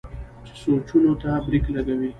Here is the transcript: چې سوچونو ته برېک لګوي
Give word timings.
چې 0.45 0.53
سوچونو 0.61 1.13
ته 1.21 1.29
برېک 1.45 1.65
لګوي 1.75 2.09